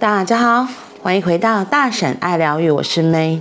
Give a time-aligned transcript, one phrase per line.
[0.00, 0.66] 大家好，
[1.02, 3.38] 欢迎回到大婶爱疗愈，我是 May。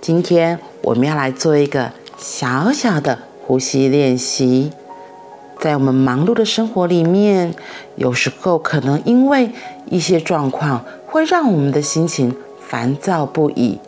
[0.00, 4.72] 今天我们要来做一个小小的呼吸练习。
[5.60, 7.54] 在我们忙碌的生活里面，
[7.94, 9.52] 有时候可能因为
[9.88, 12.34] 一些状况，会让我们的心情
[12.66, 13.78] 烦躁不已，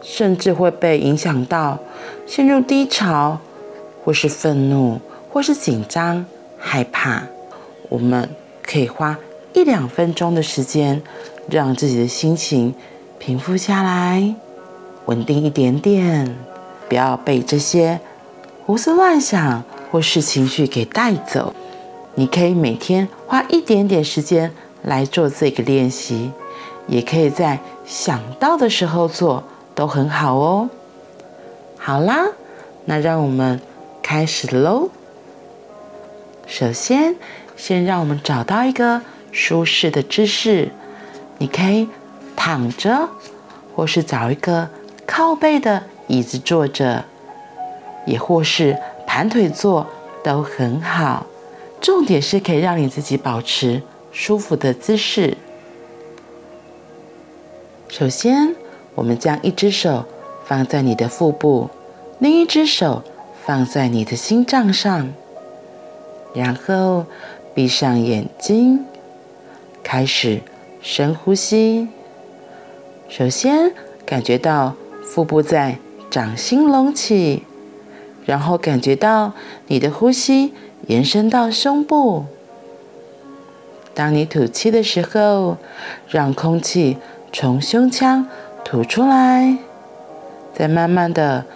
[0.00, 1.80] 甚至会被影响到
[2.28, 3.40] 陷入低潮，
[4.04, 5.00] 或是愤怒，
[5.32, 6.24] 或是紧张、
[6.60, 7.24] 害怕。
[7.88, 8.30] 我们
[8.62, 9.18] 可以花
[9.52, 11.02] 一两分钟的时间，
[11.48, 12.74] 让自己的心情
[13.18, 14.34] 平复下来，
[15.06, 16.36] 稳定一点点，
[16.88, 18.00] 不要被这些
[18.64, 19.64] 胡思乱想。
[19.88, 21.54] 或是情绪给带走，
[22.16, 26.32] 你可以每天花一点点时间来做这个练习，
[26.88, 29.44] 也可以在想到的时候做，
[29.76, 30.68] 都很好哦。
[31.78, 32.26] 好啦，
[32.84, 33.60] 那让我们
[34.02, 34.90] 开始喽。
[36.48, 37.14] 首先，
[37.56, 39.00] 先让我们找到一个
[39.30, 40.72] 舒适的姿势，
[41.38, 41.88] 你可以
[42.34, 43.08] 躺着，
[43.74, 44.68] 或是找一个
[45.06, 47.04] 靠背的椅子坐着，
[48.06, 48.76] 也或是。
[49.08, 49.86] 盘腿坐
[50.22, 51.24] 都很好，
[51.80, 53.80] 重点是可以让你自己保持
[54.12, 55.38] 舒服的姿势。
[57.88, 58.54] 首先，
[58.94, 60.04] 我们将一只手
[60.44, 61.70] 放在你的腹部，
[62.18, 63.04] 另一只手
[63.46, 65.14] 放在你的心脏上，
[66.34, 67.06] 然后
[67.54, 68.84] 闭上眼睛，
[69.82, 70.42] 开始
[70.80, 71.88] 深呼吸。
[73.08, 73.72] 首先，
[74.04, 74.74] 感觉到
[75.04, 75.78] 腹部在
[76.10, 77.42] 掌心隆起。
[78.24, 79.32] 然后感觉到
[79.68, 80.52] 你的呼吸
[80.88, 82.24] 延伸到胸部。
[83.94, 85.58] 当你吐气的时候，
[86.08, 86.98] 让空气
[87.32, 88.26] 从胸腔
[88.64, 89.56] 吐出来，
[90.52, 91.46] 再慢慢的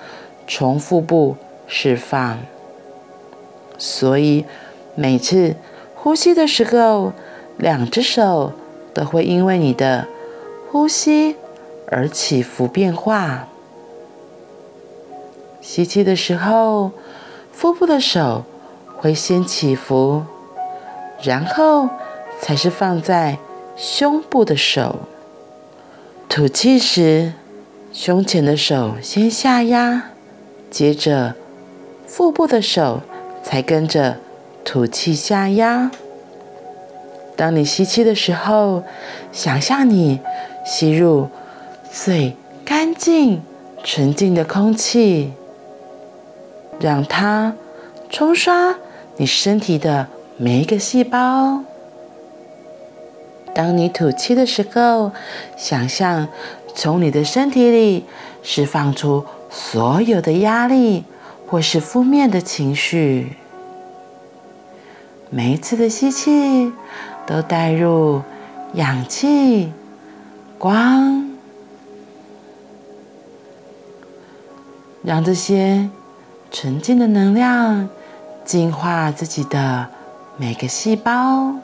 [0.47, 2.39] 从腹部释放。
[3.77, 4.45] 所以
[4.95, 5.57] 每次
[5.97, 7.13] 呼吸的时候，
[7.59, 8.53] 两只手
[8.93, 10.07] 都会因为你的
[10.71, 11.37] 呼吸
[11.89, 13.49] 而起伏变化。
[15.61, 16.91] 吸气的时候，
[17.53, 18.45] 腹部的手
[18.97, 20.23] 会先起伏，
[21.23, 21.89] 然后
[22.41, 23.39] 才是放在
[23.77, 25.01] 胸部的手。
[26.29, 27.33] 吐气时，
[27.93, 30.11] 胸前的手先下压，
[30.71, 31.35] 接着
[32.07, 33.03] 腹部的手
[33.43, 34.19] 才跟着
[34.65, 35.91] 吐气下压。
[37.41, 38.83] 当你吸气的时候，
[39.33, 40.21] 想象你
[40.63, 41.31] 吸入
[41.91, 42.37] 最
[42.67, 43.41] 干净、
[43.83, 45.33] 纯净的空气。
[46.79, 47.55] 让它
[48.11, 48.75] 冲刷
[49.17, 50.07] 你身体的
[50.37, 51.63] 每一个细胞。
[53.55, 55.13] 当你吐气的时候，
[55.57, 56.29] 想象
[56.75, 58.05] 从你的身体里
[58.43, 61.05] 释放出所有的压力
[61.47, 63.37] 或是负面的情绪。
[65.33, 66.73] 每一次的吸气
[67.31, 68.21] 都带入
[68.75, 69.73] 氧气、
[70.59, 71.31] 光，
[75.05, 75.89] 让这些。
[76.53, 77.89] 纯净的能量
[78.45, 79.89] 净化自己的
[80.37, 81.55] 每个细胞，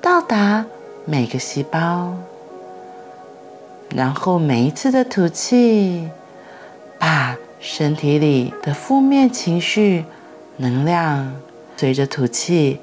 [0.00, 0.64] 到达
[1.04, 2.14] 每个细胞，
[3.92, 6.08] 然后每一次的吐气，
[6.96, 10.04] 把身体里的负面情绪
[10.58, 11.34] 能量
[11.76, 12.78] 随着吐气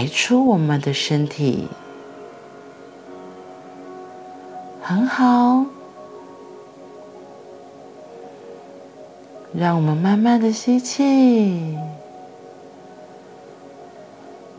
[0.00, 1.68] 排出我们的身体，
[4.80, 5.66] 很好。
[9.52, 11.76] 让我们慢慢的吸气，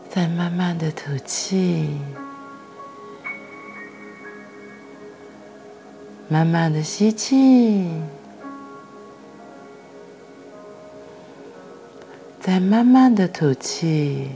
[0.08, 1.90] 再慢慢的吐气，
[6.28, 7.90] 慢慢的吸气，
[12.38, 14.30] 再慢慢的吐气。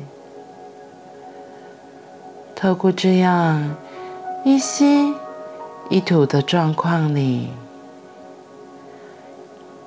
[2.56, 3.76] 透过这样
[4.44, 5.14] 一吸
[5.90, 7.50] 一吐的状况里。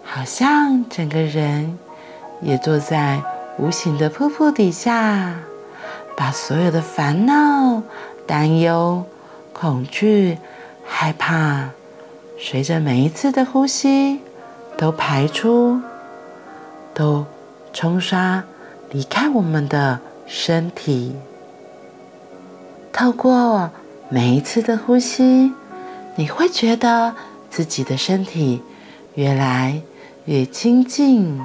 [0.04, 1.78] 好像整个人
[2.42, 3.22] 也坐在
[3.58, 5.36] 无形的瀑布底下，
[6.16, 7.82] 把所有的烦恼、
[8.26, 9.04] 担忧、
[9.52, 10.38] 恐惧、
[10.86, 11.70] 害怕，
[12.40, 14.22] 随着每一次的呼吸
[14.78, 15.80] 都排出，
[16.94, 17.26] 都
[17.72, 18.44] 冲刷
[18.92, 21.16] 离开我们的身体。
[22.92, 23.70] 透过
[24.10, 25.54] 每一次的呼吸，
[26.16, 27.16] 你会觉得
[27.50, 28.62] 自己的身体
[29.16, 29.82] 越来
[30.26, 31.40] 越亲近，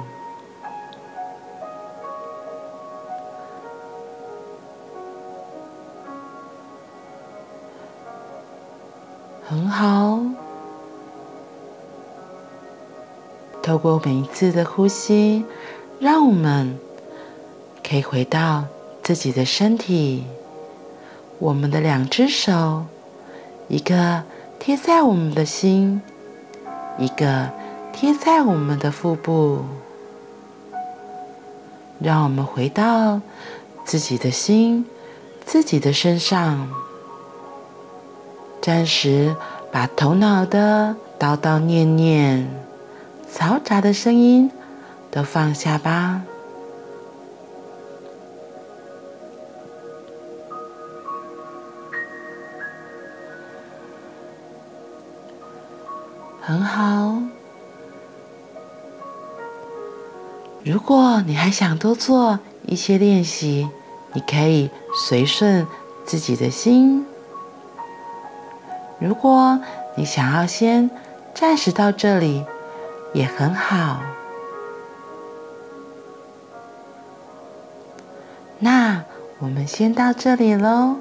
[9.47, 10.19] 很好。
[13.63, 15.45] 透过每一次的呼吸，
[15.99, 16.77] 让我们
[17.81, 18.65] 可以回到
[19.01, 20.25] 自己的身体。
[21.39, 22.85] 我们的两只手
[23.67, 24.23] 一个
[24.59, 26.01] 贴在我们的心，
[26.97, 27.49] 一个
[27.91, 29.63] 贴在我们的腹部。
[31.99, 33.21] 让我们回到
[33.85, 34.85] 自己的心，
[35.45, 36.69] 自己的身上，
[38.61, 39.35] 暂时
[39.71, 42.49] 把头脑的叨叨念念、
[43.33, 44.51] 嘈杂的声音
[45.09, 46.23] 都放下吧。
[56.47, 57.15] 很好。
[60.63, 62.37] 如果你还想多做
[62.67, 63.67] 一些练习，
[64.13, 65.65] 你可以随顺
[66.05, 67.03] 自己的心。
[68.99, 69.59] 如果
[69.95, 70.91] 你想要先
[71.33, 72.45] 暂时到这里，
[73.15, 74.01] 也很好。
[78.59, 79.03] 那
[79.39, 80.95] 我们先到这里喽。